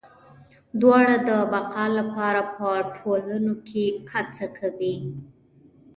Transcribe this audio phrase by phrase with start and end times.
[0.81, 2.67] دواړه د بقا لپاره په
[2.97, 4.95] ټولنو کې هڅه کوي.